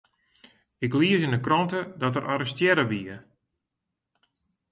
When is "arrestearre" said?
2.33-2.85